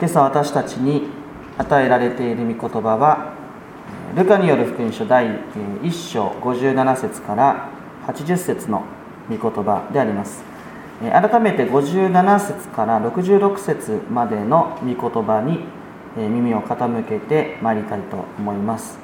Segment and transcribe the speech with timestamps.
[0.00, 1.08] 今朝私たちに
[1.58, 3.34] 与えられている御言葉は
[4.16, 7.68] ルカによる福音書第1章57節から
[8.06, 8.82] 80節の
[9.28, 10.42] 御言葉であります。
[11.00, 15.66] 改めて57節から66節までの御言葉に
[16.16, 18.98] 耳を傾けてまいりたいと思います。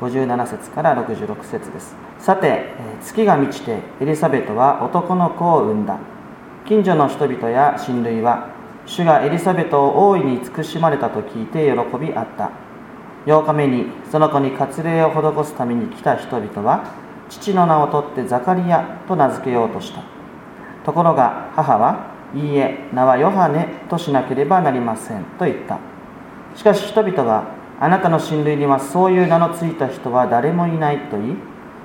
[0.00, 1.94] 57節から66節です。
[2.18, 2.72] さて
[3.02, 5.98] 月が満ちてエリザベトは男の子を産んだ。
[6.64, 12.50] 近所の人々や親類は主がエリザベトを大いに慈しまれたと聞いて喜びあった。
[13.26, 16.84] 8日目にその子に割礼を施すために来た人々は
[17.28, 20.00] 父の名を取ってザカリアと名付けようとした。
[20.84, 25.78] ところが母はいいえ名はヨハネとしなければなりませんと言った。
[26.56, 27.44] しかし人々は
[27.78, 31.36] あなたの親類にはそういう名のついた人は誰もいないと言い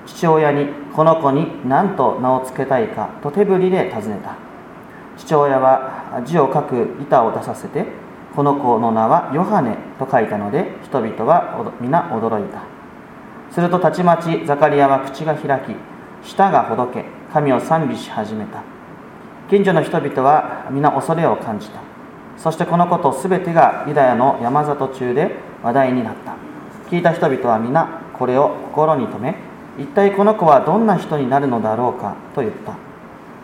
[0.05, 4.45] 父親にこの子に何と名を付けたいかと手振りで尋ねた。
[5.18, 7.86] 父親は字を書く板を出させて
[8.36, 12.63] この子の名はヨハネと書いたので人々は皆驚いた。
[13.52, 15.76] するとたちまちザカリアは口が開き
[16.27, 18.63] 舌がほどけ神を賛美し始めた。
[19.49, 21.79] 近所の人々は皆恐れを感じた。
[22.38, 26.35] そしてこのこと全てがユダヤの山里中で話題になった。
[26.90, 29.38] 聞いた人々は皆これを心に留め
[29.77, 32.85] 一体この子はどんな人になるのだろうかと言った。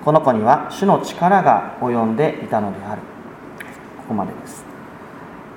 [0.04, 3.02] この子には主の力が及んでいたのである。
[3.98, 4.66] ここまでです、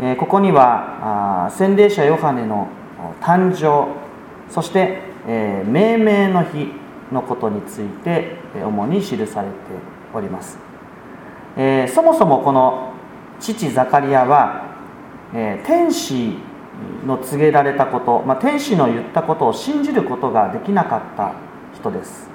[0.00, 2.68] え、ここには洗礼者ヨハネの
[3.20, 3.88] 誕生
[4.48, 6.72] そして、え、命名の日
[7.10, 9.54] のことについて主に記されて
[10.14, 10.58] おります、
[11.56, 12.92] え、そもそもこの
[13.40, 14.76] 父ザカリアは、
[15.34, 16.38] え、天使
[17.06, 21.32] の告げられたこと、まあ、天使の言ったことを信じることができなかった
[21.74, 22.28] 人です、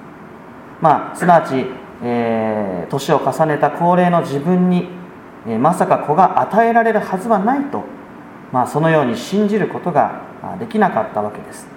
[0.81, 1.65] まあ、すなわち、
[2.01, 4.87] えー、年を重ねた高齢の自分に、
[5.45, 7.83] えー、まさか子が与えられるはずはないと、
[8.51, 10.21] まあ、そのように信じることが
[10.59, 11.67] できなかったわけです、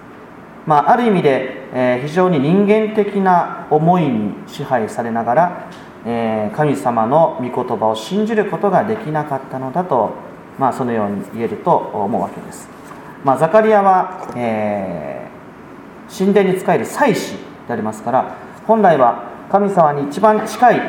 [0.65, 5.69] まあ、ある意味で、えー、非常に人間的な思いに支配されながら、
[6.05, 10.11] え、神様の御言葉を信じることができなかったのだと、
[10.57, 12.69] まあ、そのように言えると思うわけです、
[13.23, 15.27] まあ、ザカリアは、え、
[16.09, 17.35] 神殿に仕える祭司
[17.67, 18.35] でありますから
[18.67, 20.79] 本来は神様に一番近い、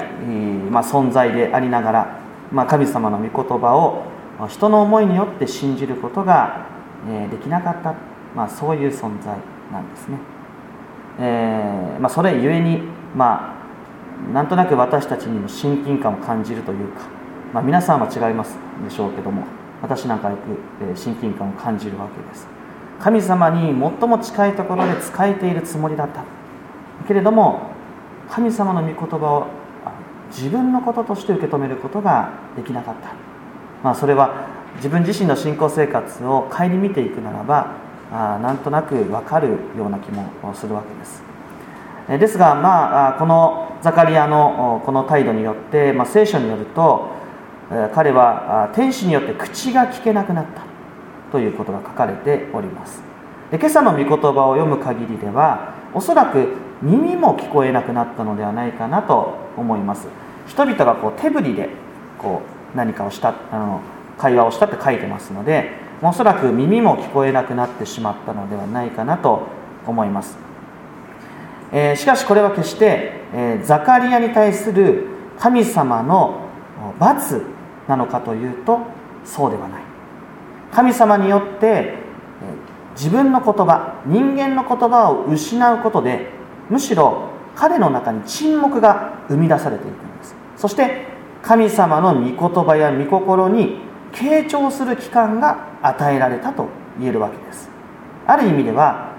[0.71, 2.19] ま、存在でありながら、
[2.51, 4.05] ま、神様の御言葉を
[4.49, 6.67] 人の思いによって信じることが、
[7.07, 7.95] え、できなかった、
[8.35, 9.37] まあ、そういう存在
[9.71, 10.17] なんですね、
[11.21, 12.81] えーまあ、それゆえに、
[13.15, 13.55] ま
[14.31, 17.03] あ、なんとなく私たちにも親近感を感じるというか、
[17.53, 19.45] ま、皆さんは違いますでしょうけども
[19.83, 20.41] 私なんかよく、
[20.91, 22.49] え親近感を感じるわけです。
[22.99, 26.25] 神様に最も近いところで仕えているつもりだった。
[27.07, 27.74] けれども
[28.31, 29.47] 神様の御言葉を
[30.31, 33.15] 自分のこととして受け止めることができなかった、
[33.83, 34.47] まあ、それは
[34.77, 37.77] 自分自身の信仰生活を顧みていくならば
[38.11, 41.23] あなんとなく分かるような気もするわけです。
[42.09, 47.09] ですが、まあ、このザカリアのこの態度によって、まあ、聖書によると
[47.95, 50.75] 彼は天使によって口が聞けなくなった。
[51.35, 53.03] ということが書かれております。
[53.51, 56.47] で今朝の御言葉を読む限りではおそらく
[56.83, 60.09] 耳も聞こえなくなったのではないかなと思います。
[60.47, 61.71] 人々がこう手振りで
[62.19, 62.43] こ
[62.75, 63.81] う何かをしたあの
[64.19, 69.47] 会話をしたって書いてますのでおそらく耳も聞こえなくなってしまったのではないかなと
[69.87, 70.37] 思います。
[71.73, 75.07] えー、しかしこれは決して、えー、ザカリアに対する
[75.39, 76.41] 神様の
[76.99, 77.43] 罰
[77.89, 78.81] なのかというと
[79.25, 79.83] そうではない。
[80.73, 81.95] 神様によって、
[82.97, 86.31] 自分の言葉人間の言葉を失うことで
[86.71, 90.35] むしろ彼の中に沈黙が生み出されていくんです。
[90.57, 91.07] そして
[91.43, 93.79] 神様の御言葉や御心に
[94.13, 97.69] 傾聴する期間が与えられたと言えるわけです。
[98.27, 99.13] ある意味では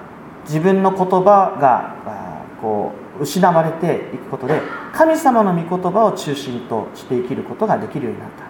[0.45, 1.95] 自分の言葉が
[2.61, 4.62] こう失われていくことで
[4.94, 8.44] 神様の御言葉を中心として生きることができるようになった、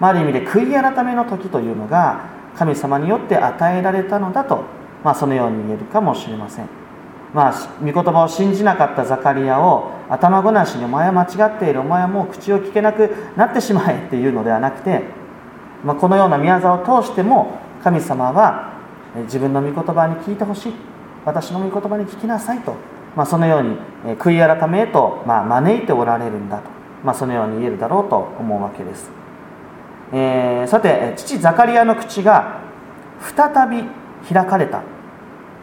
[0.00, 2.24] まあ、ある意味で悔い改めの時というのが
[2.56, 4.64] 神様によって与えられたのだと、
[5.04, 6.77] まあ、そのように言えるかもしれません。
[7.34, 15.02] まあ、御言葉を信じなかったザカリアを頭ごなしにお前は間違っているお前はもう口を聞けなくなってしまえっていうのではなくて、
[15.84, 18.72] まあ、このような宮沢を通しても神様は
[19.24, 20.72] 自分の御言葉に聞いてほしい。
[21.24, 22.74] 私の御言葉に聞きなさいと。
[23.16, 23.76] まあ、そのように
[24.16, 26.70] 悔い改めへと、ま、招いておられるんだと、
[27.04, 29.10] まあ、そのように言えるだろうと思うわけです、
[30.12, 32.60] えー、さて父ザカリアの口が
[33.20, 33.84] 再び
[34.32, 34.82] 開かれた。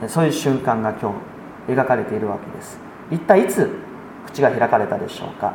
[0.10, 1.35] そういう瞬間が今日
[1.68, 2.80] 描かれているわけです。
[3.12, 3.70] 一体いつ
[4.26, 5.54] 口が開かれたでしょうか。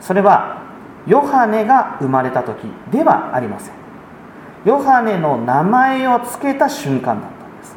[0.00, 0.62] それは
[1.06, 3.74] ヨハネが生まれた時ではありません。
[4.64, 7.76] ヨハネの名前を付けた瞬間だったんです。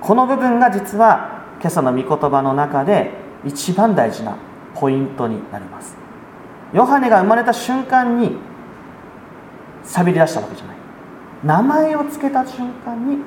[0.00, 3.12] この部分が実は今朝の御言葉の中で
[3.44, 4.36] 一番大事な
[4.74, 5.96] ポイントになります。
[6.72, 8.36] ヨハネが生まれた瞬間に
[9.82, 10.76] 錆びり出したわけじゃない。
[11.42, 13.18] 名前を付けた瞬間に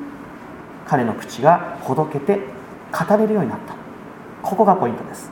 [0.86, 2.40] 彼の口がほどけて
[2.94, 3.74] 語れるようになった。
[4.42, 5.31] ここがポイントです、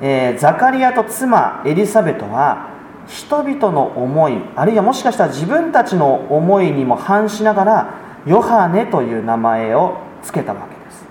[0.00, 2.70] えー、ザカリアと妻エリザベトは
[3.08, 7.94] 人々の思いあるいはもしかしたら自分たちの思いにも反しながら
[8.24, 11.04] ヨハネという名前を付けたわけです。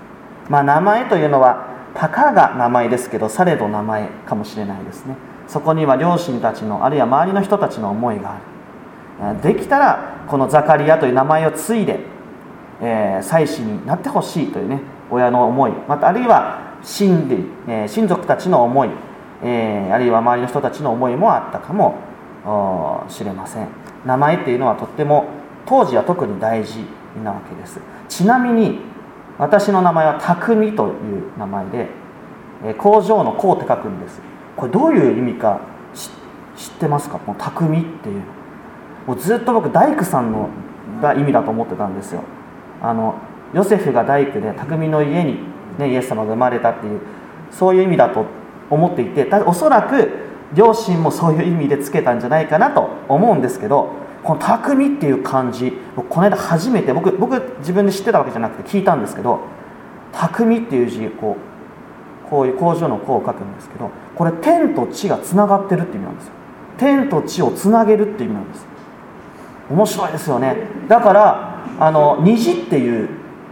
[0.49, 5.15] まあ名前というのはたかが名前ですけどされど名前かもしれないですね。
[5.47, 8.37] そこには両親たちのあるいは周りの人たちの思いが
[9.19, 9.41] ある。
[9.41, 11.99] できたらこのザカリアという名前を継いで、
[12.81, 14.81] えー、祭司になってほしいというね
[15.11, 18.89] 親の思いまたあるいは親類、えー、親族たちの思い
[19.41, 21.95] えー、あるいは周りの人たちの思いもあったかも
[23.07, 23.69] しれません。
[24.05, 25.27] 名前っていうのはとっても
[25.65, 26.83] 当時は特に大事
[27.23, 27.79] なわけです。
[28.09, 28.79] ちなみに
[29.37, 30.93] 私の名前は匠という
[31.37, 31.87] 名前で、
[32.79, 34.19] 工場の工って書くんです。
[34.57, 35.61] これどういう意味か
[36.57, 37.17] 知ってますか？
[37.25, 38.21] もう匠っていう
[39.07, 40.49] もうずっと僕大工さんの
[41.01, 42.23] が意味だと思ってたんですよ。
[42.81, 43.15] あの
[43.53, 45.39] ヨセフが大工で匠の家に、
[45.77, 46.99] ね、イエス様が生まれたっていう
[47.51, 48.25] そういう意味だと
[48.69, 50.09] 思っていておそらく
[50.53, 53.91] 両親もそういう意味でつけたんじゃないかなと思うんですけど
[54.23, 59.39] この「匠」っていう漢字この間初めて僕僕自分で知ってたわけじゃなくて聞いたんですけど
[60.11, 61.37] 「匠」っていう字こ
[62.25, 66.33] うこういう工場の「工」を書くんですけどこれ天と地がつながってるって意味なんですよ。
[66.77, 68.67] 天と地をつなげるっていう意味なんです。
[69.69, 70.55] 面白いですよね。
[70.87, 71.48] だから
[71.79, 73.09] あの虹っていう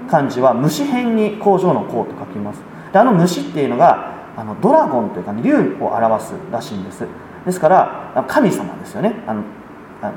[0.10, 2.62] 漢字は虫編に工場の工と書きます。
[2.92, 7.06] であの虫っていうのがあのドラゴンというか、ね、竜を表すらしいんです。
[7.46, 9.14] ですから神様ですよね。
[9.28, 9.44] あの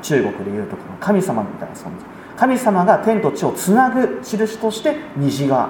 [0.02, 1.90] 中国でいうとこの神様みたいな存在。
[2.36, 5.68] 神様が天と地をつなぐ印として虹が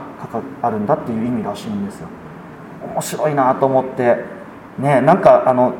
[0.62, 2.08] あるんだっていう意味らしいんですよ。
[2.92, 4.40] 面白いなと思って。
[4.78, 5.74] ねなんかあの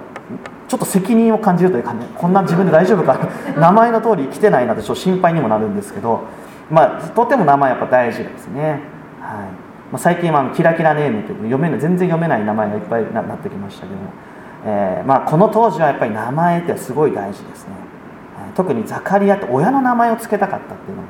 [0.69, 3.19] ちょっと責任を感じるというかねこんな自分で大丈夫か
[3.57, 6.21] 名前の通り生きてないなってちょっと心配にもなるんですけど
[6.71, 8.81] まあとても名前やっぱ大事ですね。
[9.21, 9.71] はい。
[9.93, 14.13] まあ、最近はキラキラネームという読めない全然読めない名前がいっぱいなってきましたけども、
[14.65, 17.75] えー、まあ、この当時はやっぱり名前ってすごい大事ですね、
[18.47, 21.09] えー、特にザカリアって親の名前を付けたかったっていうのも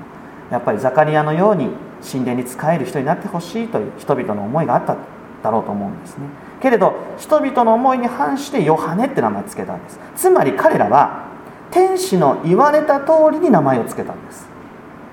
[0.50, 1.68] やっぱりザカリアのように
[2.10, 4.96] 神殿に仕える人になってほしいという人々の思いがあった
[5.42, 6.24] だろうと思うんですね。
[6.60, 10.00] けれど人々の思いに反してヨハネって名前を付けたんです。
[10.16, 11.28] つまり彼らは
[11.70, 14.49] 天使の言われた通りに名前を付けたんです。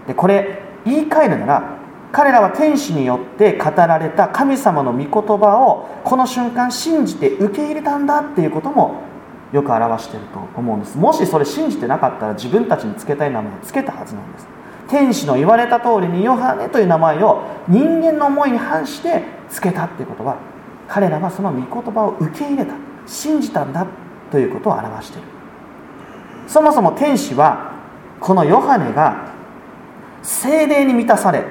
[0.07, 1.77] でこれ言い換えるなら
[2.11, 9.01] 彼らは天使によって語られた神様の御言葉をこの瞬間信じて受け入れたんだっていうことも
[9.51, 10.97] よく表していると思うんです。
[10.97, 14.47] もしそれ信じてなかったら自分たちにつけたい名前をつけたはずなんです。
[14.87, 20.37] 天使の言われた通りにヨハネという名前を人間の思いに反してつけたっていうことは
[20.87, 22.73] 彼らはその御言葉を受け入れた
[23.05, 23.85] 信じたんだ
[24.31, 25.27] ということを表している。
[26.47, 27.73] そもそも天使は
[28.19, 29.26] このヨハネが
[30.27, 31.45] 精霊に満たされ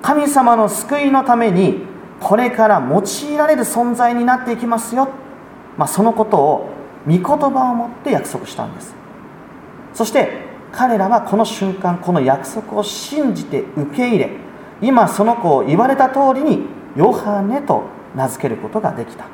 [0.00, 1.82] 神様の救いのために
[2.20, 5.10] これから用いられる存在になっていきますよ、
[5.76, 6.70] まあ、そのことを
[7.06, 8.94] 御言葉を持って約束したんです。
[9.92, 10.42] そして
[10.72, 14.30] 彼らはこの瞬間この約束を信じて受け入れ
[14.80, 16.62] 今その子を言われた通りに
[16.96, 17.84] ヨハネと
[18.16, 19.26] 名付けることができた。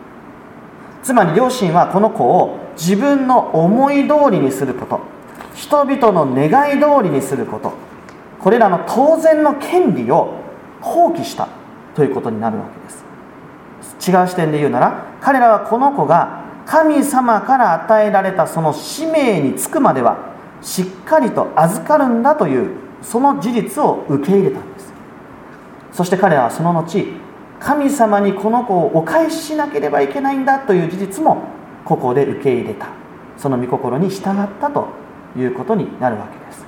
[1.04, 5.00] つまり両親はこの子を自分の思い通りにすること
[5.54, 7.89] 人々の願い通りにすること
[8.42, 10.34] これらの当然の権利を
[10.80, 11.48] 放棄した
[11.94, 13.04] ということになるわけです。
[14.10, 20.30] 違う視点で言うなら彼らはこの子が神様から与えられたその使命に就くまでは
[20.62, 22.70] しっかりと預かるんだという
[23.02, 24.92] その事実を受け入れたんです。
[25.92, 27.06] そして彼らはその後
[27.58, 31.42] 神様にこの子をお返ししなければいけないんだという事実も
[31.84, 32.86] ここで受け入れた。
[33.36, 34.88] その御心に従ったと
[35.36, 36.66] いうことになるわけです、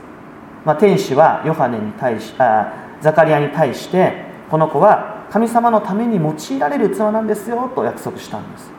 [0.64, 8.70] まあ、天使はヨハネに対しあザカリアに対してこの子は神様のために用いられる器なんですよと約束したんです。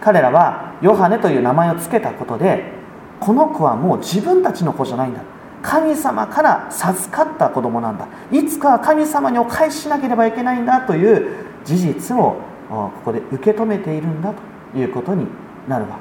[0.00, 2.72] 彼らはヨハネという名前を付けたことで
[3.20, 5.20] この子はもう自分たちの子じゃないんだ。
[5.62, 8.06] 神様から授かった子供なんだ。
[8.30, 12.36] いつかは神様にお返ししなければいけないんだという事実を
[12.68, 14.32] ここで受け止めているんだ
[14.72, 15.26] ということに
[15.68, 15.96] なるわ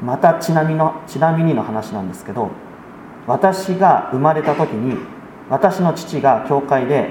[0.00, 0.06] け。
[0.06, 2.50] またちなみのちなみにの話なんですけど
[3.28, 4.96] 私が生まれた時に
[5.50, 7.10] 私の父が教会で、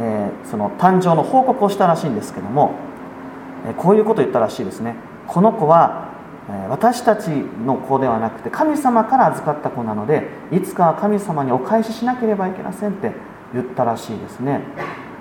[0.00, 2.74] えー、その誕生の報告をしたらしいんですけども、
[3.68, 4.96] え、こういうことを言ったらしいですね。
[5.26, 6.10] この子は、
[6.68, 13.12] 私たちの子ではなくて神様から預かった子なのでいつかは神様にお返ししなければいけませんって
[13.54, 14.60] 言ったらしいですね。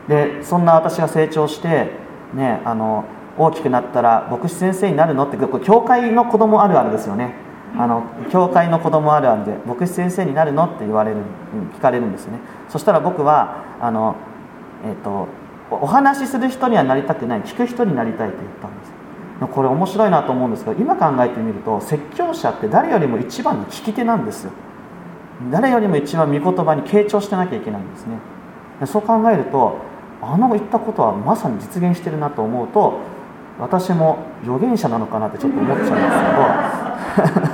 [0.07, 1.91] でそんな私が成長して
[2.33, 3.05] ねあの
[3.37, 7.35] 大きくなったら牧師先生になるのって教会の子供あるあるですよね。
[7.77, 11.17] あの教会の子供あるあるで牧師先生になるのって言われる
[11.75, 12.39] 聞かれるんですよね。
[12.69, 14.15] そしたら僕はあの、
[14.85, 15.27] えーと、
[15.69, 18.91] お話しする人にはなりたくない聞く人になりたいと言ったんです
[19.53, 24.51] これ面白いなと思うんですけど今考えてみると説教者って誰よりも一番の聞き手なんですよ。
[25.49, 28.17] 誰よりも一番御言葉に傾聴してなきゃいけないんですね。
[28.85, 29.77] そう考えると
[30.21, 32.99] あの言ったことはまさに実現してるなと思うと
[33.59, 37.50] 私も預言者なのかなってちょっと思っちゃうんですけど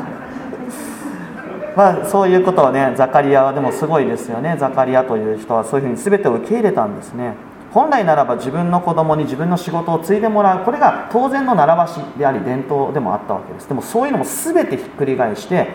[1.77, 4.57] まあそういうことはねザカリアはでもすごいですよね。
[4.59, 7.35] ザカリアという人はそういうふうに全てを受け入れたんですね。
[7.71, 10.65] 本来ならば自分の子供に自分の仕事を継いでもらう。
[10.65, 13.67] これが当然の習わしであり伝統でもあったわけです。
[13.67, 15.67] でもそういうのも全てひっくり返して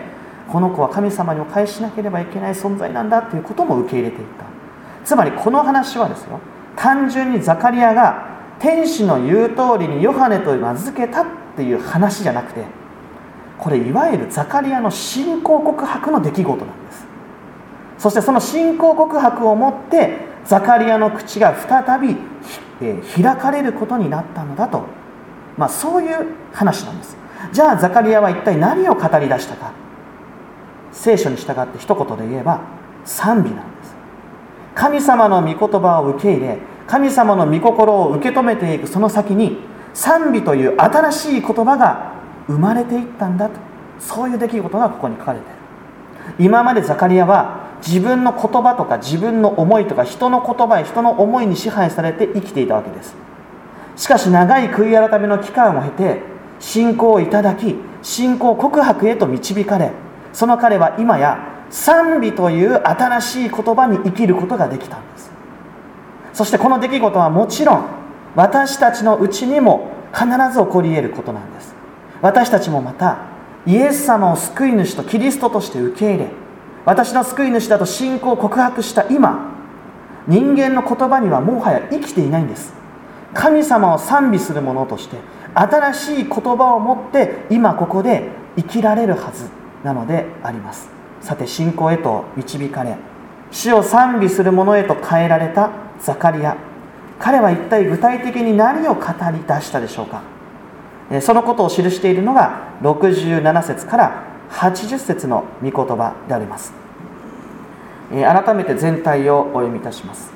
[0.51, 4.43] この子は神様にお返ししなければいけない存在なんだということも受け入れていった。
[5.05, 6.37] つまりこの話はですよ。
[6.75, 8.27] 単純にザカリアが
[8.59, 12.82] 天使の言う通りにヨハネと名付けたっていう話じゃなくて
[13.63, 17.05] これいわゆるザカリアの信仰告白の出来事なんです。
[17.97, 22.17] そしてその信仰告白をもってザカリアの口が再び、
[22.81, 24.83] え開かれることになったのだと、
[25.57, 27.15] まあ、そういう話なんです。
[27.53, 29.71] じゃあザカリアは一体何を語り出したか。
[30.91, 32.59] 聖書に従って一言で言えば
[33.05, 33.95] 賛美なんです。
[34.75, 39.59] 神様の御言葉を受け入れ神様の御心を受け止めていくその先に
[39.93, 42.12] 賛美という新しい言葉が
[42.47, 43.55] 生まれていったんだと。
[43.99, 45.63] そういう出来事がここに書かれている。
[46.39, 53.15] 今までザカリアは自分の言葉とか自分の思いとか人の言葉や人の思いに支配されて生きていたわけです。
[53.95, 56.21] しかし長い悔い改めの期間を経て
[56.59, 59.91] 信仰をいただき信仰告白へと導かれ
[60.31, 65.31] その彼は今や賛美という新しい言葉に生きることができたんです。
[66.33, 67.85] そしてこの出来事はもちろん
[68.35, 71.72] 私たちのうちにも必ず起こり得ることなんです。
[72.23, 73.17] 私たちもまた
[73.65, 76.31] イエス様を救い主とキリストとして受け入れ
[76.85, 79.51] 私の救い主だと信仰を告白した今
[80.27, 82.73] 人間の言葉にはもはや生きていないんです。
[83.33, 85.17] 神様を賛美する者として
[85.53, 89.49] 新しい言葉を持って今ここで生きられるはず
[89.83, 90.89] なのであります。
[91.19, 92.95] さて信仰へと導かれ
[93.51, 96.55] 死を賛美する者へと変えられたザカリア。
[97.19, 99.01] 彼は一体具体的に何を語
[99.31, 100.32] り出したでしょうか？
[101.21, 106.73] そのことを記しているのが67節から80節の御言葉であります。
[108.11, 110.31] 改めて全体をお読みいたします。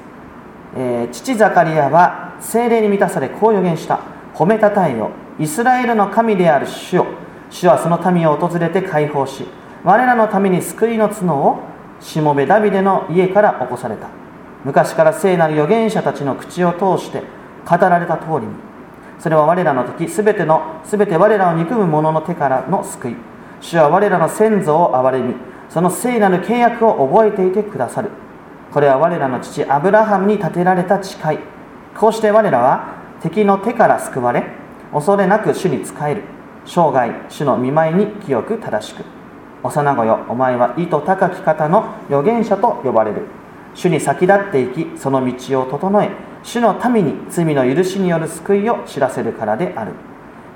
[1.12, 4.00] 父ザカリアは精霊に満たされこう予言した。
[4.34, 7.06] 褒めたたえよイスラエルの神である主よ。
[7.50, 9.46] 主はその民を訪れて解放し
[9.84, 11.60] 我らのために救いの角を
[12.02, 14.08] しもべダビデの家から起こされた。
[14.66, 17.24] 昔から聖なる預言者たちの口を通して
[17.66, 18.67] 語られた通りに
[19.20, 23.16] それは我らの時すべてのすべて我らを憎む者の手からの救い。
[23.60, 25.34] 主は我らの先祖を憐れみ
[25.70, 28.10] その聖なる契約を覚えていてくださる。
[28.72, 31.40] これは我らの父アブラハムに立てられた誓い。
[31.98, 34.44] こうして我らは敵の手から救われ
[34.94, 36.24] 恐れなく主に仕える。
[36.66, 39.04] 生涯主の見舞いに清く正しく。
[39.64, 43.24] 幼子よお前は意図高き方の預言者と呼ばれる。
[43.74, 46.12] 主に先立っていきその道を整え
[46.48, 49.92] 主の民に罪の許しによる救いを知らせるからである。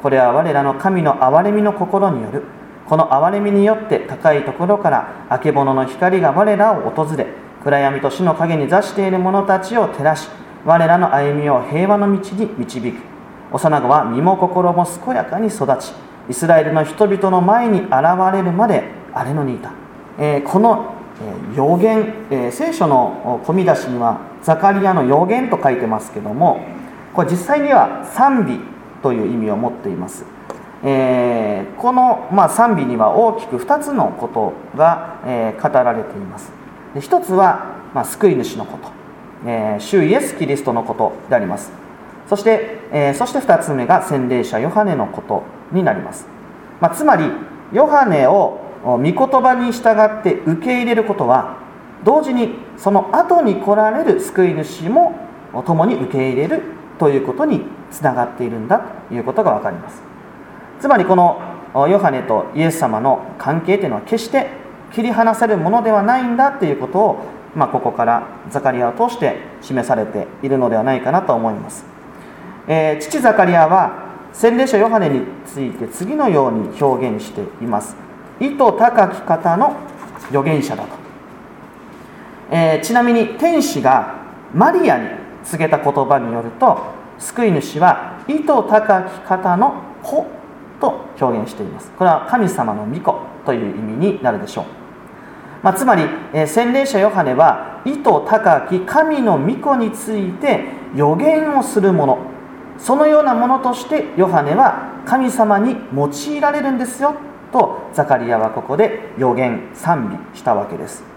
[0.02, 2.44] これは我らの神の憐れみの心による。
[2.88, 7.28] この憐れみによって高いところからあけぼのの光が我らを訪れ
[7.62, 10.30] 暗闇と死の陰に座している者たちを照らし
[10.66, 12.96] 我らの歩みを平和の道に導く。
[13.52, 15.92] 幼子は身も心も健やかに育ち
[16.30, 17.92] イスラエルの人々の前に現
[18.32, 19.74] れるまで荒れ野にいた、
[20.18, 20.94] えー、この、
[21.54, 26.66] え、予言、えー、聖書の込み出しにはザカリアの予言と書いてますけども
[27.14, 28.60] これ実際には賛美
[29.02, 30.26] という意味を持っています、
[30.84, 36.52] えー、この、まあ、賛美には大きく2つのことが、えー、語られています。
[36.94, 38.90] で1つは、まあ、救い主のこと、
[39.46, 41.82] えー、主イエス・キリストのことであります。
[42.32, 45.44] そして、え、そして2つ目が洗礼者ヨハネのこと
[45.74, 46.26] になります、
[46.80, 47.26] まあ、つまり
[47.74, 51.58] ヨハネを御言葉に従って受け入れることは
[52.04, 55.16] 同時にその後に来られる救い主も
[55.66, 56.64] 共に受け入れる
[56.98, 58.80] ということにつながっているんだ
[59.10, 60.02] ということが分かります。
[60.80, 61.42] つまりこの
[61.88, 64.50] ヨハネとイエス様の関係というのは決して
[64.92, 71.86] 切り離せるものではないんだということを、まあ、ここからザカリアを通して示されているのではないかなと思います、
[72.68, 77.96] えー、父ザカリアは洗礼者ヨハネについて次のように表現しています。
[78.40, 79.76] 意図高き方の
[80.30, 80.96] 預言者だと、
[82.52, 84.20] えー、ちなみに天使が
[84.54, 85.10] マリアに
[85.44, 86.80] 告げた言葉によると
[87.18, 90.28] 救い主は意図高き方の子
[90.80, 91.90] と表現しています。
[91.92, 93.16] これは神様の御子
[93.46, 94.66] という意味になるでしょう、
[95.64, 96.04] まあ、つまり、
[96.34, 102.18] えー、洗礼者ヨハネは意図高き神の御子について予言をするもの。
[102.78, 107.16] そのようなものとしてヨハネは神様に用いられるんですよ
[107.52, 111.11] とザカリアはここで予言賛美したわけです。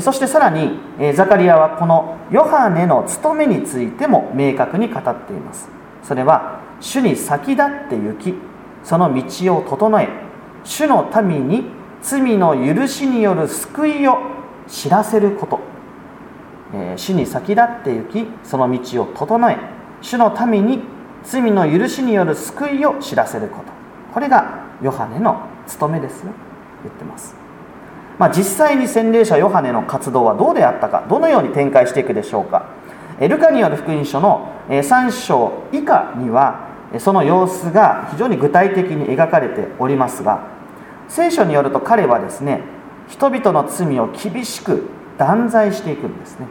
[0.00, 0.78] そしてさらに
[1.14, 5.68] ザカリアはこのヨハネの務めについても明確に語っています。
[6.02, 8.34] それは主に先立って行き
[8.82, 10.08] その道を整え
[10.64, 11.64] 主の民に
[12.02, 14.18] 罪の許しによる救いを
[14.68, 15.60] 知らせること、
[16.74, 19.56] え主に先立って行きその道を整え
[20.02, 20.80] 主の民に
[21.22, 23.64] 罪の許しによる救いを知らせること。
[24.12, 26.32] これがヨハネの務めですよ。
[26.82, 27.34] 言ってます、
[28.18, 32.66] まあ、実際に洗礼者ヨハネの活動はどうであったかどのように展開していくでしょうか。
[33.20, 36.66] ルカによる福音書の3章以下には
[36.98, 40.46] その様子が非常に具体的に描かれておりますが
[41.08, 42.60] 聖書によると彼はですね
[43.08, 46.46] 人々の罪を厳しく断罪していくんですね、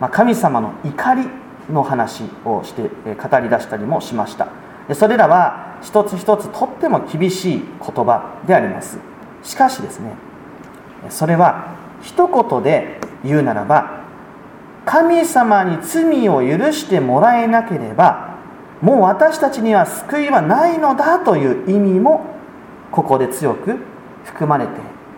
[0.00, 1.28] まあ、神様の怒り
[1.72, 4.48] の話をして語り出したりもしました。
[4.94, 8.98] それらは一つ一つとっても厳しい言葉であります。
[9.42, 10.14] しかしですね
[11.10, 14.04] それは一言で言うならば
[14.84, 18.36] 神様に罪を許してもらえなければ
[18.80, 22.24] もう私たちには救いはないのだという意味も
[22.90, 23.76] ここで強く
[24.24, 24.72] 含まれて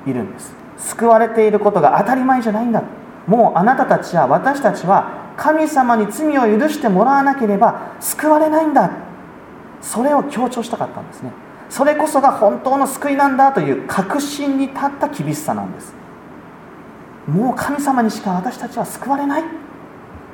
[0.06, 0.54] いるんです。
[0.78, 2.82] 救われていることが当たり前じゃないんだ
[3.26, 8.90] もうあなたたちは私たちは神様に罪を許してもらわなければ救われないんだ。
[9.80, 11.32] それを強調したかったんですね。
[11.70, 15.94] それこそが本当の救いなんだという確信に立った厳しさなんです。
[17.28, 19.44] もう神様にしか私たちは救われない。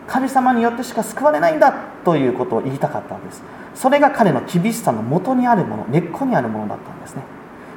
[0.09, 3.43] 神様によってしか救われないんだということを言いたかったんです。
[3.75, 7.23] それが彼の厳しさの元にあるもの根っこにあるものだったんですね。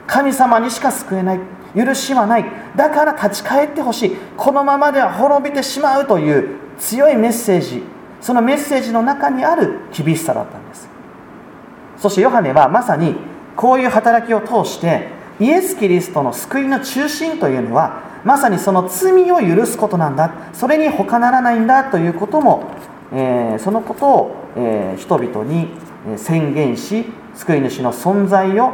[0.07, 1.39] 神様にしか救えない。
[1.75, 2.45] 許しはない。
[2.75, 4.15] だから立ち返ってほしい。
[4.37, 7.83] このままでは滅びてしまうという強いメッセージ。
[8.21, 10.87] そのメッセージの中にある厳しさだったんです。
[11.97, 13.28] そしてヨハネはまさに
[13.59, 20.31] こういう働きを通してイエス・キリストの救いの中心というのはまさにその罪を許すことなんだ。
[20.53, 22.71] それに他ならないんだということも、
[23.11, 25.67] えー、そのことを、えー、人々に
[26.15, 27.03] 宣言し
[27.35, 28.71] 救い主の存在を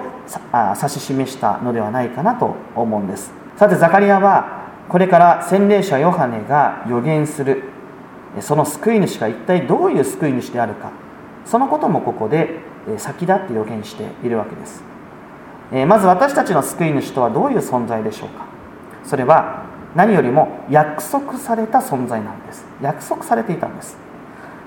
[0.75, 3.33] 指し示したのではないかなと思うんです。
[3.57, 7.63] さてザカリアはこれから洗礼者ヨハネが予言する
[8.39, 10.91] その救い主が一体どういう救い主であるか。
[11.43, 14.83] そのこともここで先立って予言しているわけです。
[15.87, 18.45] まず私たちの救い主とはどういう存在でしょうか？
[19.03, 22.65] それは何よりも約束された存在なんです。
[22.81, 23.97] 約束されていたんです。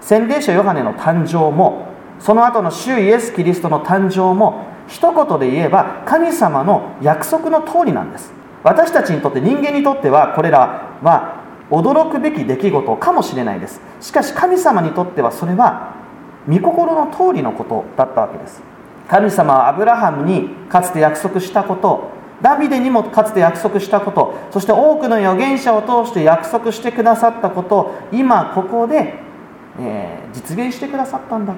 [0.00, 8.33] 洗礼者ヨハネの誕生もその後の主イエス・キリストの誕生も一言で言えば神様の約束の通りなんです。
[8.64, 13.81] 私たちにとって人間にとってはこれらは驚くべき出来事かもしれないです。
[14.00, 15.94] しかし神様にとってはそれは
[16.49, 18.63] 御心の通りのことだったわけです。
[19.09, 22.11] 神様はアブラハムにかつて約束したこと
[22.43, 29.15] ダビデにもかつて約束したことそして多くの預言者を通して約束してくださったことを今ここで、
[29.81, 31.55] えー、実現してくださったんだ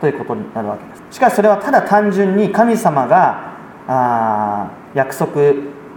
[0.00, 1.16] ということになるわけです。
[1.16, 3.52] しかしそれはただ単純に神様が
[3.88, 5.40] あ約束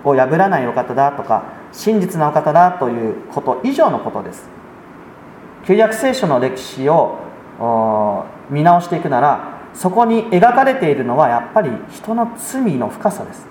[0.03, 4.49] を破らないお方だとか真実なお方だということ以上のことです。
[5.65, 7.24] 旧約聖書の歴史を
[8.49, 13.45] 見直していくならそこに描かれているのはやっぱり人の罪の深さです。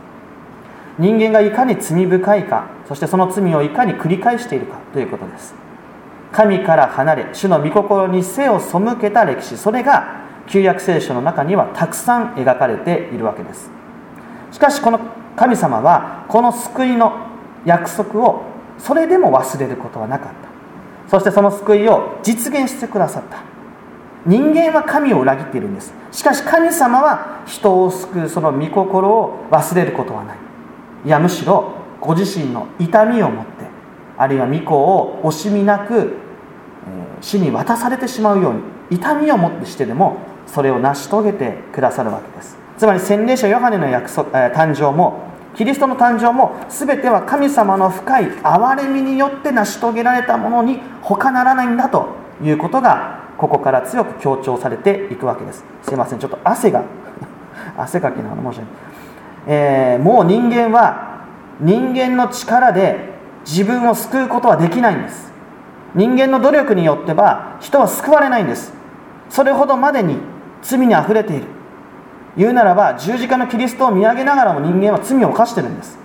[0.99, 5.55] 人間がいかに罪深いかそしてその罪をいかに繰り返しているかということです。
[6.33, 13.71] 神から離れ主の御心に背を背けた歴史それが旧約聖書の中にはたくさん描かれているわけです。
[14.53, 15.01] しかしこの
[15.37, 17.13] 神様はこの救いの
[17.65, 18.43] 約束を
[18.79, 21.11] それでも忘れることはなかった。
[21.11, 23.54] そしてその救いを実現してくださった。
[24.27, 25.93] 人間は神を裏切っているんです。
[26.13, 30.37] しかし神様は人を救うその御心を忘れることはない。
[31.05, 33.53] いやむしろご自身の痛みを持って
[34.17, 36.17] あるいは御子を惜しみなく、
[37.21, 38.61] 死に渡されてしまうように
[38.91, 42.57] 痛みをもってしてでもそれを成し遂げてくださるわけです。
[42.79, 52.09] つまり洗礼者ヨハネの約束、誕生もキリストの誕生も全ては神様の深い憐れみによって成し遂げられたものに他ならないんだと
[52.43, 55.65] いうことがここから強く強調されていくわけです。
[55.83, 56.19] すいません。
[56.19, 56.83] ちょっと汗が
[57.77, 58.69] 汗かきなの申し訳ない、
[59.47, 61.15] えー、もう人間は
[61.61, 63.15] 人間の力で
[63.47, 65.33] 自分を救うことはできないんです。
[65.95, 68.73] 人間の努力によっては人は救われないんです。
[69.29, 70.19] それほどまでに
[70.63, 71.47] 罪にあふれている。
[72.37, 75.99] 言うならば十字架のキリストを見上げながらも人間は罪を犯してるんです。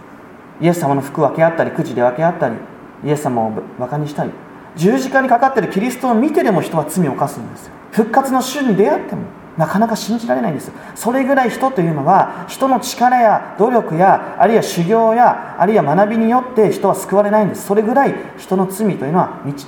[0.62, 2.56] イエス様の服分け合ったりくじで分け合ったり
[3.04, 4.32] イエス様をバカにしたり。
[4.80, 9.24] 十字架にかかっているキリストを見てでも人は罪を犯すんです復活の主に出会っても
[9.58, 17.66] なかなか信じられないんですそれぐらい人というのは人の力や努力やあるいは修行やあるいは学びによって人は救われないんです。
[17.66, 19.68] それぐらい人の罪というのは満ち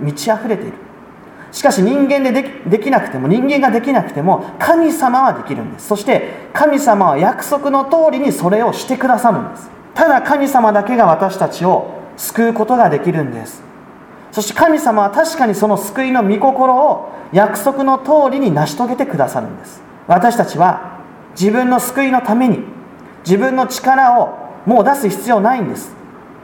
[0.00, 0.74] 満ち溢れている。
[1.50, 5.88] しかし人間でできなくても人間ができなくても神様はできるんです。
[5.88, 9.68] そして神様は約束の通りにそれをしてくださるんです。
[9.94, 13.63] ただ神様だけが私たちを救うことができるんです。
[14.34, 19.80] そして神様は確かにその救いの御心を約束の通りに成し遂げてくださるんです。
[20.08, 20.98] 私たちは
[21.38, 22.58] 自分の救いのために
[23.24, 25.94] 自分の力をもう出す必要ないんです。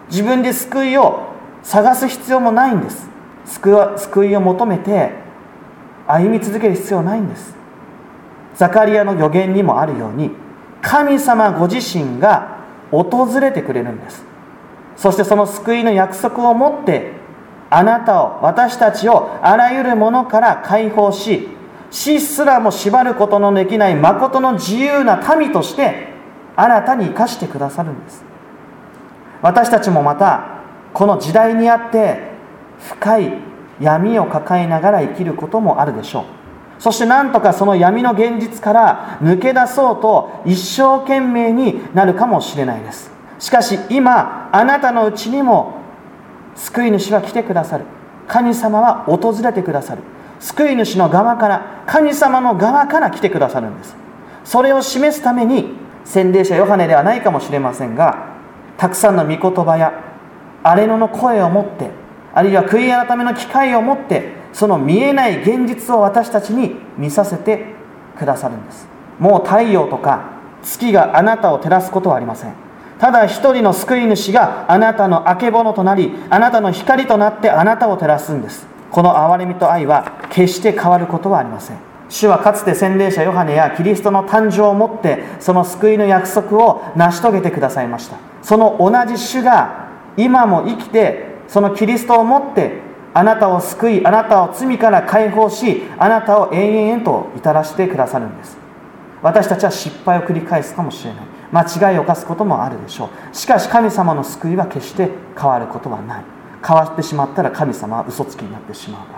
[0.09, 1.31] 自分で救いを
[1.65, 3.09] 探す必要もないんです。
[3.47, 5.11] 救いを求めて
[6.07, 7.57] 歩み続ける必要ないんです。
[8.55, 10.31] ザカリアの予言にもあるように
[10.81, 12.59] 神様ご自身が
[12.93, 14.25] 訪れてくれるんです。
[14.95, 17.19] そしてその救いの約束を持って
[17.71, 21.49] あなたを私たちをあらゆるものから解放し
[21.91, 26.11] 死すらも縛ることのできない誠の自由な民として
[26.57, 28.25] 新たに生かしてくださるんです。
[29.43, 30.61] 私たちもまた
[30.93, 32.31] この時代にあって
[32.81, 33.33] 深い
[33.81, 36.25] 闇を抱えながら生きることもあるでしょう。
[36.79, 43.11] そしてなんとかその闇の現実から抜け出そうと一生懸命になるかもしれないです。
[43.39, 45.80] しかし今あなたのうちにも
[46.57, 47.85] 救い主は来てくださる。
[48.29, 50.03] 神様は訪れてくださる。
[50.39, 53.97] 救い主の側から神様の側から来てくださるんです。
[54.45, 58.31] それを示すために洗礼者ヨハネではないかもしれませんが
[58.79, 59.93] たくさんの御言葉や
[60.63, 61.91] 荒れ野の声を持って
[62.35, 67.67] あるいは悔い改めの機会を持ってその見えない現実を私たちに見させて
[68.19, 68.89] くださるんです。
[69.19, 70.31] もう太陽とか
[70.63, 72.55] 月があなたを照らすことはありません。
[73.01, 78.67] ただ一人の救い主があなたのあけぼのとなりあなたの光となってあなたを照らすんです。
[78.91, 81.79] この憐れみと愛は決して変わることはありません。
[82.11, 88.19] 主はかつて洗礼者ヨハネやキリストの誕生をもってその救いの約束を成し遂げてくださいました。
[88.43, 92.81] その同じ主が今も生きてそのキリストをもって
[93.15, 98.59] あなたを救いあなたを罪から解放しあなたを永遠へと至らしてくださるんです。
[99.23, 101.30] 私たちは失敗を繰り返すかもしれない。
[101.53, 103.37] 間違いを犯すこともあるでしょう。
[103.37, 106.25] しかし神様の救いは決して変わることはない。
[106.67, 109.13] 変わってしまったら神様は嘘つきになってしまうか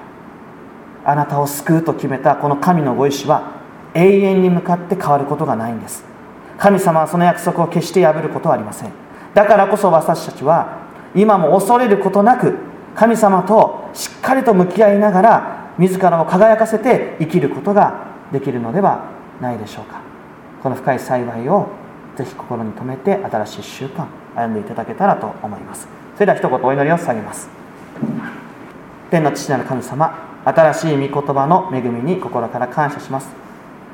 [1.05, 1.13] ら。
[1.13, 3.61] あなたを救うと決めたこの神のご意志は
[3.95, 6.05] 永遠に向かって変わることがないんです。
[6.59, 8.93] 神様はその約束を決して破ることはありません。
[9.35, 10.79] だからこそ私たちは
[11.15, 12.55] 今も恐れることなく
[12.95, 20.01] 神様としっかりと向き合いながら自らを輝かせて生きることができるのではないでしょうか。
[20.63, 21.69] この深い幸いを
[22.17, 25.89] ぜひ心に留めて新しい習慣歩んでいただけたらと思います。
[26.15, 27.49] それでは一言お祈りを下げます。
[29.11, 33.29] 天の父なる神様新しい御言葉の恵みに心から感謝します。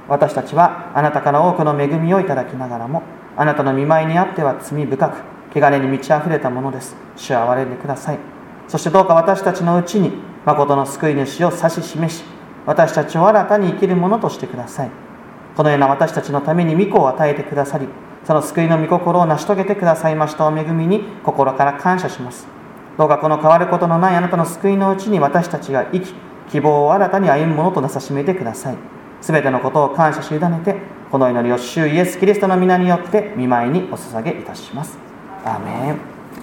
[0.09, 3.03] 私たちはあなたから多くの恵みをいただきながらも
[3.37, 5.09] あなたの見舞いにあっては罪深
[5.53, 6.97] く汚れに満ち溢れたものです。
[7.17, 8.19] 主は憐れんでください。
[8.69, 10.13] そしてどうか私たちのうちに
[10.45, 12.25] 誠の救い主を指し示し
[12.67, 14.91] 私たちを新たに生きるものとしてください。
[15.57, 17.89] このような私たちのために御子を与えてくださり
[18.29, 22.47] その救いの御心を成し遂げてくださいましたお恵みに心から感謝します。
[22.99, 26.13] どうかこの変わることのないあなたの救いのうちに私たちが生き
[26.51, 28.77] 希望を新たに歩むものとなさしめてください。
[29.23, 30.77] すべてのことを感謝し委ねて
[31.11, 34.99] この祈りを主イエス・キリストの皆によって見舞いにお捧げいたします。
[35.47, 36.18] アーメン。